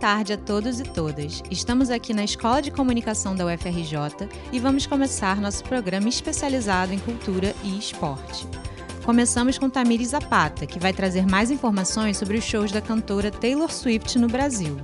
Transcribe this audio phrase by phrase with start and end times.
[0.00, 1.42] tarde a todos e todas.
[1.50, 6.98] Estamos aqui na Escola de Comunicação da UFRJ e vamos começar nosso programa especializado em
[6.98, 8.46] cultura e esporte.
[9.04, 13.70] Começamos com Tamiri Zapata, que vai trazer mais informações sobre os shows da cantora Taylor
[13.70, 14.80] Swift no Brasil.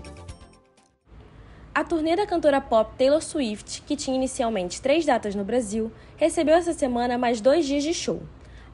[1.74, 6.54] A turnê da cantora pop Taylor Swift, que tinha inicialmente três datas no Brasil, recebeu
[6.54, 8.22] essa semana mais dois dias de show.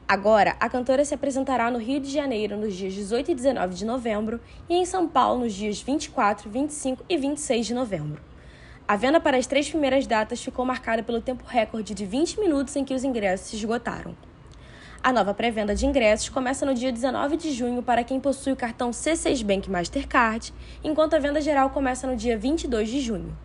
[0.07, 3.85] Agora, a cantora se apresentará no Rio de Janeiro nos dias 18 e 19 de
[3.85, 4.39] novembro
[4.69, 8.21] e em São Paulo nos dias 24, 25 e 26 de novembro.
[8.85, 12.75] A venda para as três primeiras datas ficou marcada pelo tempo recorde de 20 minutos
[12.75, 14.13] em que os ingressos se esgotaram.
[15.01, 18.57] A nova pré-venda de ingressos começa no dia 19 de junho para quem possui o
[18.57, 23.35] cartão C6 Bank Mastercard, enquanto a venda geral começa no dia 22 de junho.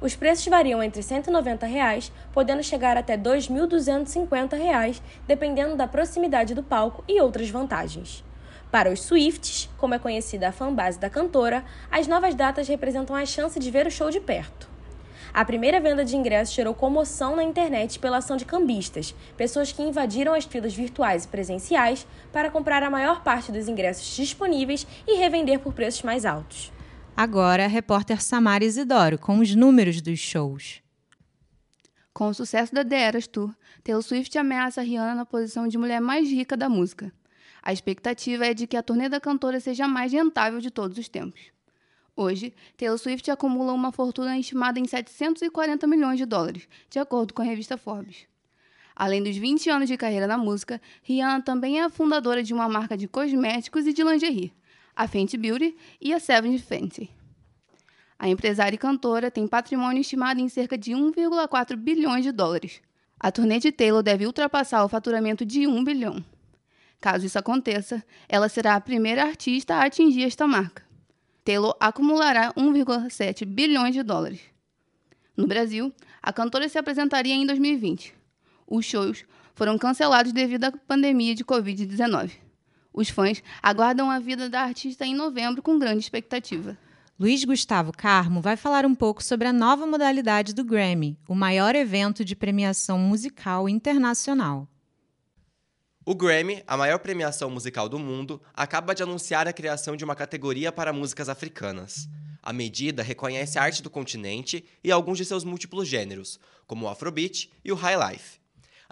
[0.00, 6.62] Os preços variam entre 190 reais, podendo chegar até 2.250 reais, dependendo da proximidade do
[6.62, 8.24] palco e outras vantagens.
[8.70, 13.26] Para os Swifts, como é conhecida a fanbase da cantora, as novas datas representam a
[13.26, 14.70] chance de ver o show de perto.
[15.34, 19.82] A primeira venda de ingressos gerou comoção na internet pela ação de cambistas, pessoas que
[19.82, 25.18] invadiram as filas virtuais e presenciais para comprar a maior parte dos ingressos disponíveis e
[25.18, 26.72] revender por preços mais altos.
[27.16, 30.82] Agora, a repórter Samara Isidoro com os números dos shows.
[32.12, 36.00] Com o sucesso da The Eras Tour, Taylor Swift ameaça Rihanna na posição de mulher
[36.00, 37.12] mais rica da música.
[37.62, 40.96] A expectativa é de que a turnê da cantora seja a mais rentável de todos
[40.96, 41.40] os tempos.
[42.16, 47.42] Hoje, Taylor Swift acumula uma fortuna estimada em 740 milhões de dólares, de acordo com
[47.42, 48.26] a revista Forbes.
[48.94, 52.68] Além dos 20 anos de carreira na música, Rihanna também é a fundadora de uma
[52.68, 54.52] marca de cosméticos e de lingerie,
[55.00, 57.08] a Fenty Beauty e a Seven Fenty.
[58.18, 62.82] A empresária e cantora tem patrimônio estimado em cerca de 1,4 bilhões de dólares.
[63.18, 66.22] A turnê de Taylor deve ultrapassar o faturamento de 1 bilhão.
[67.00, 70.84] Caso isso aconteça, ela será a primeira artista a atingir esta marca.
[71.42, 74.42] Taylor acumulará 1,7 bilhões de dólares.
[75.34, 78.14] No Brasil, a cantora se apresentaria em 2020.
[78.66, 82.49] Os shows foram cancelados devido à pandemia de Covid-19.
[82.92, 86.76] Os fãs aguardam a vida da artista em novembro com grande expectativa.
[87.18, 91.74] Luiz Gustavo Carmo vai falar um pouco sobre a nova modalidade do Grammy, o maior
[91.74, 94.66] evento de premiação musical internacional.
[96.02, 100.16] O Grammy, a maior premiação musical do mundo, acaba de anunciar a criação de uma
[100.16, 102.08] categoria para músicas africanas.
[102.42, 106.88] A medida reconhece a arte do continente e alguns de seus múltiplos gêneros, como o
[106.88, 108.39] Afrobeat e o High Life.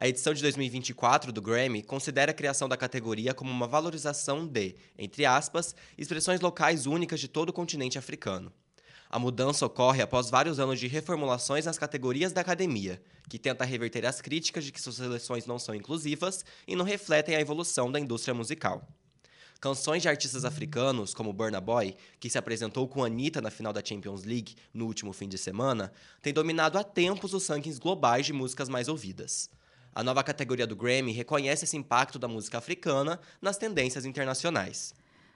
[0.00, 4.76] A edição de 2024 do Grammy considera a criação da categoria como uma valorização de,
[4.96, 8.52] entre aspas, expressões locais únicas de todo o continente africano.
[9.10, 14.06] A mudança ocorre após vários anos de reformulações nas categorias da academia, que tenta reverter
[14.06, 17.98] as críticas de que suas seleções não são inclusivas e não refletem a evolução da
[17.98, 18.86] indústria musical.
[19.60, 23.84] Canções de artistas africanos, como Burna Boy, que se apresentou com Anitta na final da
[23.84, 25.92] Champions League no último fim de semana,
[26.22, 29.50] têm dominado há tempos os rankings globais de músicas mais ouvidas.
[29.98, 34.94] A nova categoria do Grammy reconhece esse impacto da música africana nas tendências internacionais.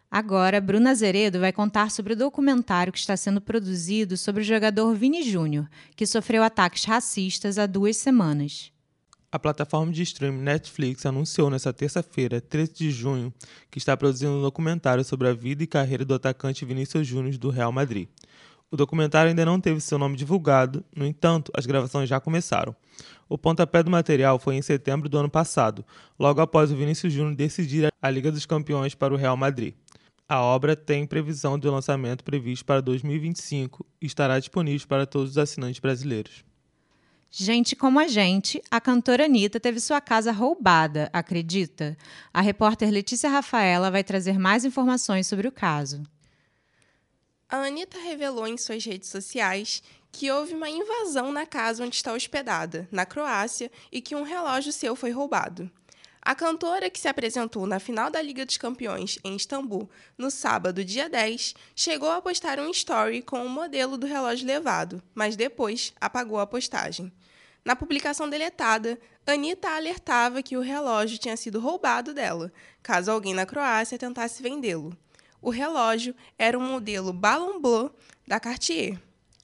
[0.08, 4.94] Agora, Bruna Azeredo vai contar sobre o documentário que está sendo produzido sobre o jogador
[4.94, 8.70] Vini Júnior, que sofreu ataques racistas há duas semanas.
[9.32, 13.34] A plataforma de streaming Netflix anunciou nesta terça-feira, 13 de junho,
[13.68, 17.50] que está produzindo um documentário sobre a vida e carreira do atacante Vinícius Júnior do
[17.50, 18.06] Real Madrid.
[18.72, 22.74] O documentário ainda não teve seu nome divulgado, no entanto, as gravações já começaram.
[23.32, 25.86] O pontapé do material foi em setembro do ano passado,
[26.18, 29.72] logo após o Vinícius Júnior decidir a Liga dos Campeões para o Real Madrid.
[30.28, 35.38] A obra tem previsão de lançamento previsto para 2025 e estará disponível para todos os
[35.38, 36.44] assinantes brasileiros.
[37.30, 41.96] Gente como a gente, a cantora Anitta teve sua casa roubada, acredita?
[42.34, 46.02] A repórter Letícia Rafaela vai trazer mais informações sobre o caso.
[47.48, 52.12] A Anitta revelou em suas redes sociais que houve uma invasão na casa onde está
[52.12, 55.70] hospedada, na Croácia, e que um relógio seu foi roubado.
[56.24, 60.84] A cantora, que se apresentou na final da Liga dos Campeões em Istambul no sábado,
[60.84, 65.92] dia 10, chegou a postar um story com o modelo do relógio levado, mas depois
[66.00, 67.10] apagou a postagem.
[67.64, 73.46] Na publicação deletada, Anitta alertava que o relógio tinha sido roubado dela, caso alguém na
[73.46, 74.96] Croácia tentasse vendê-lo.
[75.40, 77.92] O relógio era um modelo Ballon Bleu
[78.28, 78.96] da Cartier.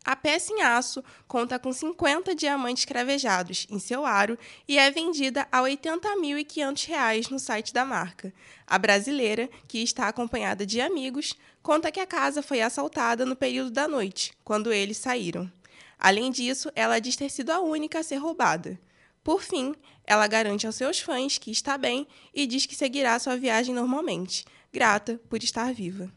[0.09, 5.47] A peça em aço conta com 50 diamantes cravejados em seu aro e é vendida
[5.53, 8.33] a R$ 80.500 no site da marca.
[8.67, 13.71] A brasileira, que está acompanhada de amigos, conta que a casa foi assaltada no período
[13.71, 15.53] da noite, quando eles saíram.
[15.99, 18.81] Além disso, ela diz ter sido a única a ser roubada.
[19.23, 19.75] Por fim,
[20.07, 24.47] ela garante aos seus fãs que está bem e diz que seguirá sua viagem normalmente,
[24.73, 26.11] grata por estar viva.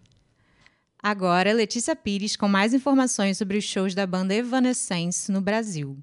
[1.03, 5.97] Agora, Letícia Pires com mais informações sobre os shows da banda Evanescence no Brasil.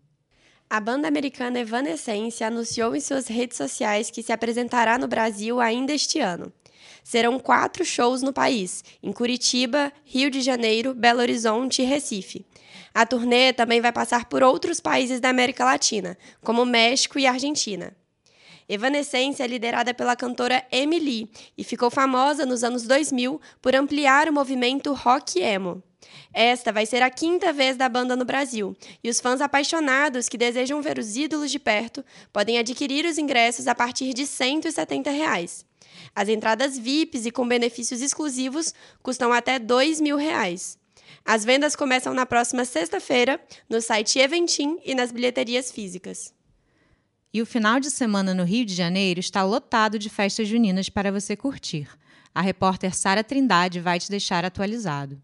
[0.69, 5.93] A banda americana Evanescence anunciou em suas redes sociais que se apresentará no Brasil ainda
[5.93, 6.53] este ano.
[7.05, 12.45] Serão quatro shows no país, em Curitiba, Rio de Janeiro, Belo Horizonte e Recife.
[12.93, 17.97] A turnê também vai passar por outros países da América Latina, como México e Argentina.
[18.69, 24.33] Evanescence é liderada pela cantora Emily e ficou famosa nos anos 2000 por ampliar o
[24.33, 25.83] movimento rock emo.
[26.33, 30.39] Esta vai ser a quinta vez da banda no Brasil, e os fãs apaixonados que
[30.39, 35.65] desejam ver os ídolos de perto podem adquirir os ingressos a partir de 170 reais.
[36.15, 40.79] As entradas VIPs e com benefícios exclusivos custam até 2 mil reais.
[41.25, 46.38] As vendas começam na próxima sexta-feira no site Eventim e nas bilheterias físicas.
[47.33, 51.13] E o final de semana no Rio de Janeiro está lotado de festas juninas para
[51.13, 51.87] você curtir.
[52.35, 55.21] A repórter Sara Trindade vai te deixar atualizado.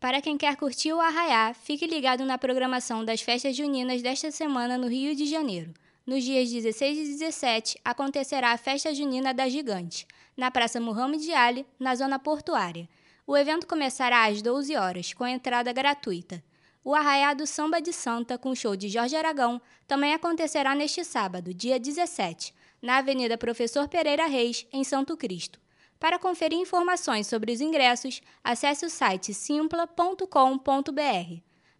[0.00, 4.76] Para quem quer curtir o Arraiá, fique ligado na programação das festas juninas desta semana
[4.76, 5.72] no Rio de Janeiro.
[6.04, 10.06] Nos dias 16 e 17 acontecerá a Festa Junina da Gigante,
[10.36, 12.88] na Praça Muhammad Ali, na zona portuária.
[13.26, 16.42] O evento começará às 12 horas, com entrada gratuita.
[16.86, 21.80] O Arraiado Samba de Santa, com show de Jorge Aragão, também acontecerá neste sábado, dia
[21.80, 25.58] 17, na Avenida Professor Pereira Reis, em Santo Cristo.
[25.98, 30.30] Para conferir informações sobre os ingressos, acesse o site simpla.com.br.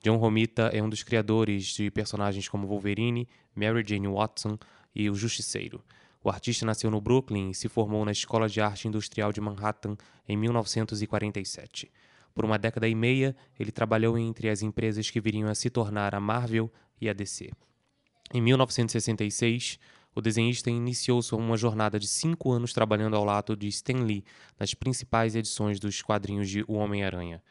[0.03, 4.59] John Romita é um dos criadores de personagens como Wolverine, Mary Jane Watson
[4.93, 5.81] e o Justiceiro.
[6.23, 9.97] O artista nasceu no Brooklyn e se formou na Escola de Arte Industrial de Manhattan
[10.29, 11.91] em 1947.
[12.35, 16.15] Por uma década e meia, ele trabalhou entre as empresas que viriam a se tornar
[16.15, 17.51] a Marvel e a DC.
[18.33, 19.79] Em 1966,
[20.15, 24.25] o desenhista iniciou sua uma jornada de cinco anos trabalhando ao lado de Stan Lee
[24.59, 27.43] nas principais edições dos quadrinhos de O Homem-Aranha.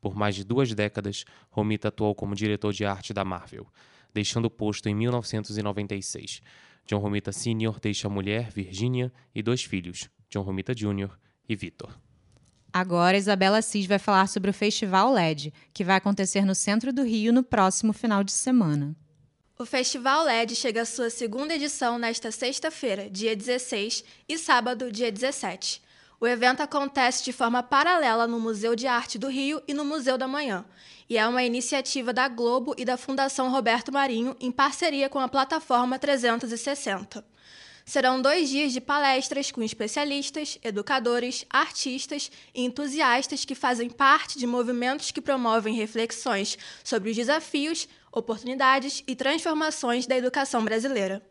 [0.00, 3.66] Por mais de duas décadas, Romita atuou como diretor de arte da Marvel,
[4.12, 6.40] deixando o posto em 1996.
[6.86, 7.80] John Romita Sr.
[7.80, 11.10] deixa a mulher, Virginia, e dois filhos, John Romita Jr.
[11.48, 11.98] e Victor.
[12.72, 17.04] Agora, Isabela Cis vai falar sobre o Festival LED, que vai acontecer no centro do
[17.04, 18.96] Rio no próximo final de semana.
[19.56, 25.12] O Festival LED chega à sua segunda edição nesta sexta-feira, dia 16, e sábado, dia
[25.12, 25.80] 17.
[26.24, 30.16] O evento acontece de forma paralela no Museu de Arte do Rio e no Museu
[30.16, 30.64] da Manhã,
[31.06, 35.28] e é uma iniciativa da Globo e da Fundação Roberto Marinho em parceria com a
[35.28, 37.22] plataforma 360.
[37.84, 44.46] Serão dois dias de palestras com especialistas, educadores, artistas e entusiastas que fazem parte de
[44.46, 51.22] movimentos que promovem reflexões sobre os desafios, oportunidades e transformações da educação brasileira.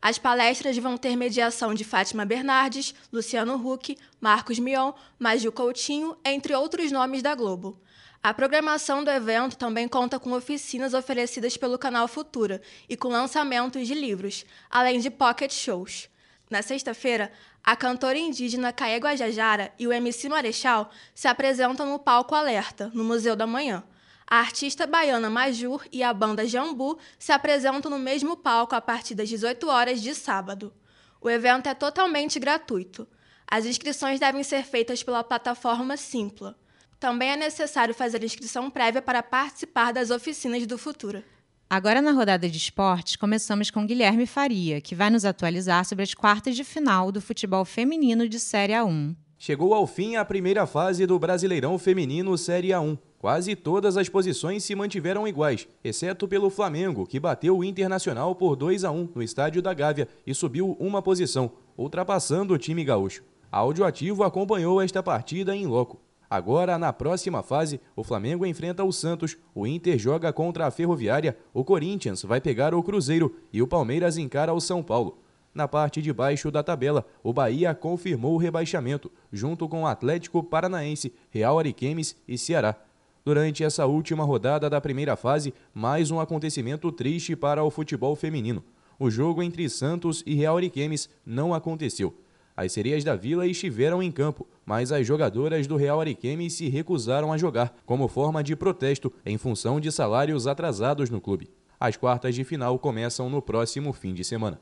[0.00, 6.54] As palestras vão ter mediação de Fátima Bernardes, Luciano Huck, Marcos Mion, Magil Coutinho, entre
[6.54, 7.80] outros nomes da Globo.
[8.22, 13.86] A programação do evento também conta com oficinas oferecidas pelo canal Futura e com lançamentos
[13.86, 16.08] de livros, além de pocket shows.
[16.50, 22.34] Na sexta-feira, a cantora indígena Caê Guajajara e o MC Marechal se apresentam no palco
[22.34, 23.82] Alerta, no Museu da Manhã.
[24.28, 29.14] A artista baiana Majur e a banda Jambu se apresentam no mesmo palco a partir
[29.14, 30.72] das 18 horas de sábado.
[31.20, 33.06] O evento é totalmente gratuito.
[33.46, 36.56] As inscrições devem ser feitas pela plataforma Simpla.
[36.98, 41.22] Também é necessário fazer inscrição prévia para participar das oficinas do Futura.
[41.70, 46.14] Agora, na rodada de esportes, começamos com Guilherme Faria, que vai nos atualizar sobre as
[46.14, 49.14] quartas de final do futebol feminino de Série A1.
[49.38, 52.98] Chegou ao fim a primeira fase do Brasileirão Feminino Série A1.
[53.18, 58.56] Quase todas as posições se mantiveram iguais, exceto pelo Flamengo, que bateu o Internacional por
[58.56, 63.24] 2 a 1 no estádio da Gávea e subiu uma posição, ultrapassando o time gaúcho.
[63.50, 65.98] A Audioativo acompanhou esta partida em loco.
[66.28, 71.36] Agora, na próxima fase, o Flamengo enfrenta o Santos, o Inter joga contra a Ferroviária,
[71.54, 75.22] o Corinthians vai pegar o Cruzeiro e o Palmeiras encara o São Paulo.
[75.54, 80.42] Na parte de baixo da tabela, o Bahia confirmou o rebaixamento, junto com o Atlético
[80.42, 82.76] Paranaense, Real Ariquemes e Ceará.
[83.26, 88.62] Durante essa última rodada da primeira fase, mais um acontecimento triste para o futebol feminino.
[89.00, 92.16] O jogo entre Santos e Real Ariquemes não aconteceu.
[92.56, 97.32] As sereias da Vila estiveram em campo, mas as jogadoras do Real Ariquemes se recusaram
[97.32, 101.50] a jogar, como forma de protesto em função de salários atrasados no clube.
[101.80, 104.60] As quartas de final começam no próximo fim de semana.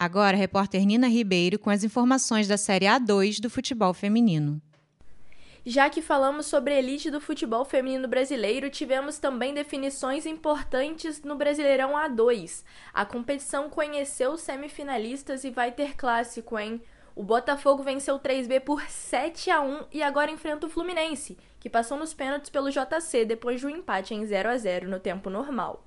[0.00, 4.62] Agora, repórter Nina Ribeiro com as informações da Série A2 do futebol feminino.
[5.66, 11.36] Já que falamos sobre a elite do futebol feminino brasileiro, tivemos também definições importantes no
[11.36, 12.64] Brasileirão A2.
[12.94, 16.80] A competição conheceu os semifinalistas e vai ter clássico, hein?
[17.14, 21.68] O Botafogo venceu o 3B por 7 a 1 e agora enfrenta o Fluminense, que
[21.68, 25.84] passou nos pênaltis pelo JC depois do empate em 0 a 0 no tempo normal.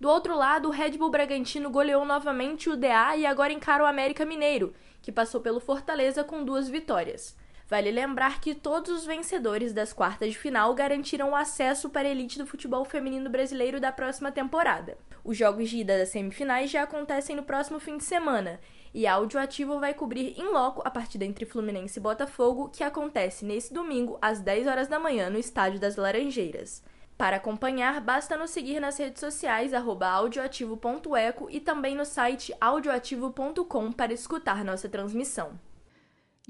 [0.00, 3.86] Do outro lado, o Red Bull Bragantino goleou novamente o DA e agora encara o
[3.86, 4.72] América Mineiro,
[5.02, 7.36] que passou pelo Fortaleza com duas vitórias.
[7.68, 12.38] Vale lembrar que todos os vencedores das quartas de final garantiram acesso para a elite
[12.38, 14.96] do futebol feminino brasileiro da próxima temporada.
[15.22, 18.58] Os jogos de ida das semifinais já acontecem no próximo fim de semana
[18.94, 23.44] e a Audioativo vai cobrir em loco a partida entre Fluminense e Botafogo, que acontece
[23.44, 26.82] nesse domingo às 10 horas da manhã no Estádio das Laranjeiras.
[27.18, 34.14] Para acompanhar, basta nos seguir nas redes sociais audioativo.eco e também no site audioativo.com para
[34.14, 35.67] escutar nossa transmissão.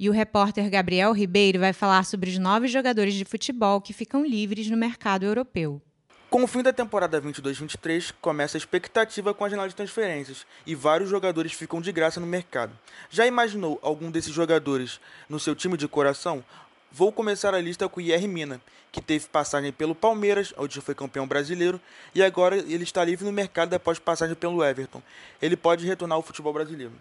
[0.01, 4.25] E o repórter Gabriel Ribeiro vai falar sobre os nove jogadores de futebol que ficam
[4.25, 5.83] livres no mercado europeu.
[6.31, 10.73] Com o fim da temporada 22-23, começa a expectativa com a janela de transferências e
[10.73, 12.79] vários jogadores ficam de graça no mercado.
[13.11, 16.45] Já imaginou algum desses jogadores no seu time de coração?
[16.93, 18.61] Vou começar a lista com o IR Mina,
[18.93, 21.81] que teve passagem pelo Palmeiras, onde foi campeão brasileiro,
[22.15, 25.03] e agora ele está livre no mercado após passagem pelo Everton.
[25.43, 26.93] Ele pode retornar ao futebol brasileiro.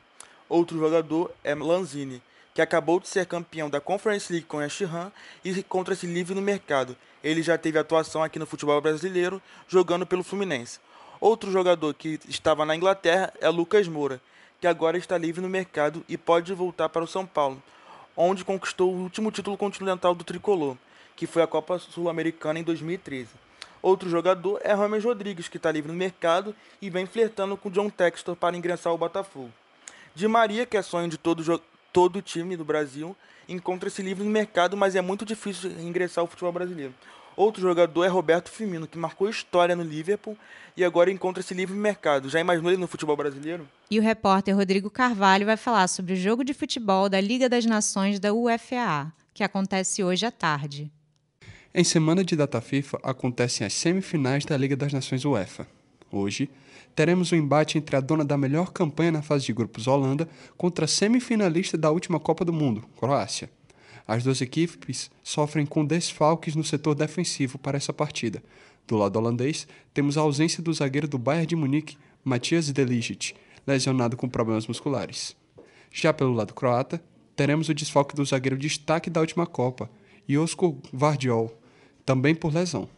[0.49, 2.23] Outro jogador é Lanzini,
[2.57, 5.11] que acabou de ser campeão da Conference League com a Sheehan
[5.45, 10.23] e encontra-se livre no mercado ele já teve atuação aqui no futebol brasileiro, jogando pelo
[10.23, 10.79] Fluminense.
[11.19, 14.21] Outro jogador que estava na Inglaterra é Lucas Moura,
[14.61, 17.61] que agora está livre no mercado e pode voltar para o São Paulo,
[18.15, 20.77] onde conquistou o último título continental do tricolor,
[21.15, 23.27] que foi a Copa Sul-Americana em 2013.
[23.81, 27.89] Outro jogador é Rames Rodrigues, que está livre no mercado e vem flertando com John
[27.89, 29.51] Textor para ingressar ao Botafogo.
[30.15, 31.43] Di Maria, que é sonho de todo,
[31.97, 33.17] todo time do Brasil,
[33.49, 36.93] encontra-se livre no mercado, mas é muito difícil ingressar ao futebol brasileiro.
[37.35, 40.37] Outro jogador é Roberto Firmino, que marcou história no Liverpool
[40.75, 42.29] e agora encontra-se livre no mercado.
[42.29, 43.67] Já imaginou ele no futebol brasileiro?
[43.89, 47.65] E o repórter Rodrigo Carvalho vai falar sobre o jogo de futebol da Liga das
[47.65, 50.91] Nações da UFA, que acontece hoje à tarde.
[51.73, 55.67] Em semana de data FIFA acontecem as semifinais da Liga das Nações UEFA.
[56.11, 56.47] Hoje,
[56.97, 60.27] teremos um embate entre a dona da melhor campanha na fase de grupos Holanda
[60.57, 63.51] contra a semifinalista da última Copa do Mundo, Croácia.
[64.07, 68.41] As duas equipes sofrem com desfalques no setor defensivo para essa partida.
[68.87, 73.35] Do lado holandês, temos a ausência do zagueiro do Bayern de Munique, Matthias Deligit,
[73.67, 75.35] lesionado com problemas musculares.
[75.91, 76.99] Já pelo lado croata,
[77.35, 79.87] teremos o desfalque do zagueiro destaque da última Copa,
[80.27, 81.55] Josko Vardiol,
[82.03, 82.89] também por lesão.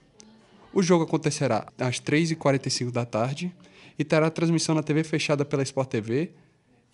[0.74, 3.54] O jogo acontecerá às 3h45 da tarde
[4.00, 6.32] e terá transmissão na TV fechada pela Sport TV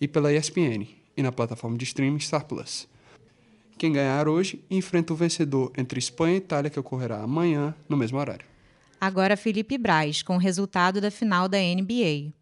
[0.00, 2.88] e pela ESPN e na plataforma de streaming Star Plus.
[3.78, 8.18] Quem ganhar hoje enfrenta o vencedor entre Espanha e Itália, que ocorrerá amanhã, no mesmo
[8.18, 8.44] horário.
[9.00, 12.32] Agora Felipe Braz, com o resultado da final da NBA.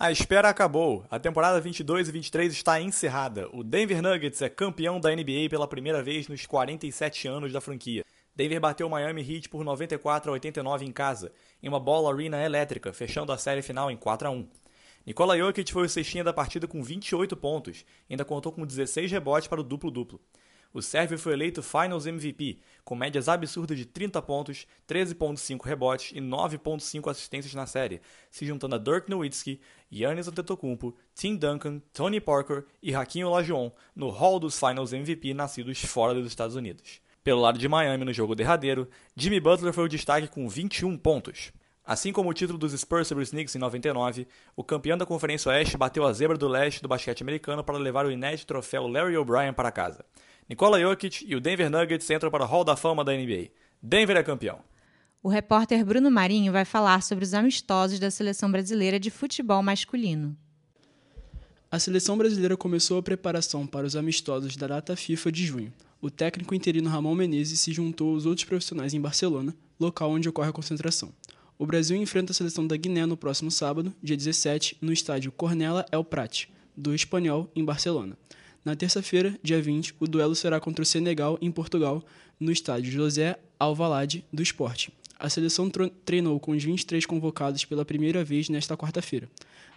[0.00, 1.04] A espera acabou.
[1.08, 3.48] A temporada 22 e 23 está encerrada.
[3.52, 8.04] O Denver Nuggets é campeão da NBA pela primeira vez nos 47 anos da franquia.
[8.34, 12.42] Denver bateu o Miami Heat por 94 a 89 em casa, em uma bola arena
[12.42, 14.48] elétrica, fechando a série final em 4 a 1.
[15.04, 19.48] Nikola Jokic foi o cestinha da partida com 28 pontos, ainda contou com 16 rebotes
[19.48, 20.20] para o duplo-duplo.
[20.72, 26.20] O sérvio foi eleito Finals MVP, com médias absurdas de 30 pontos, 13.5 rebotes e
[26.20, 29.60] 9.5 assistências na série, se juntando a Dirk Nowitzki,
[29.90, 35.82] Giannis Antetokounmpo, Tim Duncan, Tony Parker e Hakim Olajuwon no hall dos Finals MVP nascidos
[35.82, 37.02] fora dos Estados Unidos.
[37.24, 41.52] Pelo lado de Miami no jogo derradeiro, Jimmy Butler foi o destaque com 21 pontos.
[41.84, 44.26] Assim como o título dos Spurs sobre os Knicks em 99,
[44.56, 48.06] o campeão da Conferência Oeste bateu a zebra do leste do basquete americano para levar
[48.06, 50.04] o inédito troféu Larry O'Brien para casa.
[50.48, 53.50] Nikola Jokic e o Denver Nuggets entram para o Hall da Fama da NBA.
[53.80, 54.58] Denver é campeão.
[55.22, 60.36] O repórter Bruno Marinho vai falar sobre os amistosos da seleção brasileira de futebol masculino.
[61.70, 65.72] A seleção brasileira começou a preparação para os amistosos da data FIFA de junho.
[66.02, 70.48] O técnico interino Ramon Menezes se juntou aos outros profissionais em Barcelona, local onde ocorre
[70.48, 71.12] a concentração.
[71.56, 75.86] O Brasil enfrenta a seleção da Guiné no próximo sábado, dia 17, no estádio Cornella
[75.92, 78.18] El Prat, do Espanhol, em Barcelona.
[78.64, 82.04] Na terça-feira, dia 20, o duelo será contra o Senegal, em Portugal,
[82.40, 84.92] no estádio José Alvalade, do Esporte.
[85.20, 85.70] A seleção
[86.04, 89.30] treinou com os 23 convocados pela primeira vez nesta quarta-feira.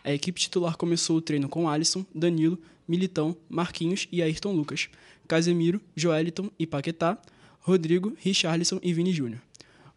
[0.04, 4.90] A equipe titular começou o treino com Alisson, Danilo, Militão, Marquinhos e Ayrton Lucas,
[5.28, 7.18] Casemiro, Joeliton e Paquetá,
[7.60, 9.42] Rodrigo, Richarlison e Vini Júnior.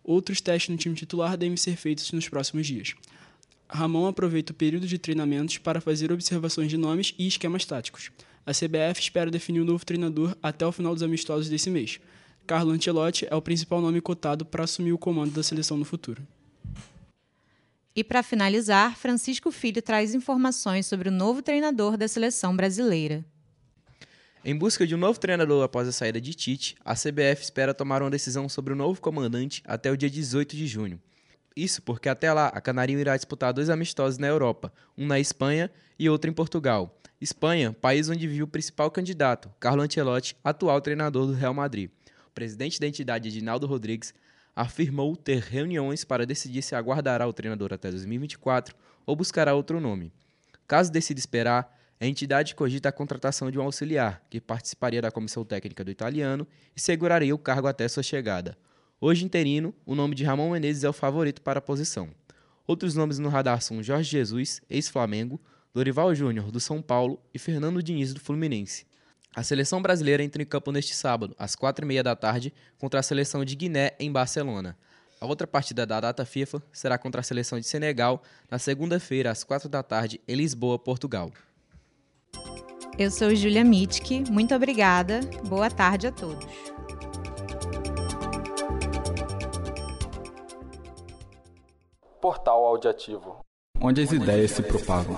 [0.03, 2.95] Outros testes no time titular devem ser feitos nos próximos dias.
[3.69, 8.11] Ramon aproveita o período de treinamentos para fazer observações de nomes e esquemas táticos.
[8.47, 12.01] A CBF espera definir o um novo treinador até o final dos amistosos desse mês.
[12.47, 16.27] Carlo Ancelotti é o principal nome cotado para assumir o comando da seleção no futuro.
[17.99, 23.25] E para finalizar, Francisco Filho traz informações sobre o novo treinador da seleção brasileira.
[24.45, 28.01] Em busca de um novo treinador após a saída de Tite, a CBF espera tomar
[28.01, 31.03] uma decisão sobre o novo comandante até o dia 18 de junho.
[31.57, 35.69] Isso porque até lá a Canarinho irá disputar dois amistosos na Europa, um na Espanha
[35.99, 36.97] e outro em Portugal.
[37.21, 41.91] Espanha, país onde vive o principal candidato, Carlo Ancelotti, atual treinador do Real Madrid.
[42.29, 44.15] O presidente da entidade, Edinaldo Rodrigues,
[44.59, 48.75] afirmou ter reuniões para decidir se aguardará o treinador até 2024
[49.07, 50.13] ou buscará outro nome.
[50.67, 55.45] Caso decida esperar, a entidade cogita a contratação de um auxiliar, que participaria da comissão
[55.45, 56.45] técnica do italiano
[56.75, 58.59] e seguraria o cargo até sua chegada.
[59.01, 62.11] Hoje interino, o nome de Ramon Menezes é o favorito para a posição.
[62.67, 65.41] Outros nomes no radar são Jorge Jesus, ex-Flamengo,
[65.73, 68.88] Dorival Júnior, do São Paulo e Fernando Diniz, do Fluminense.
[69.35, 73.01] A seleção brasileira entra em campo neste sábado, às quatro e meia da tarde, contra
[73.01, 74.77] a seleção de Guiné, em Barcelona.
[75.21, 79.45] A outra partida da data FIFA será contra a seleção de Senegal, na segunda-feira, às
[79.45, 81.31] quatro da tarde, em Lisboa, Portugal.
[82.99, 85.21] Eu sou Julia Mitke, muito obrigada.
[85.45, 86.47] Boa tarde a todos.
[92.21, 93.49] Portal Audiativo
[93.81, 95.17] onde as ideias se propagam.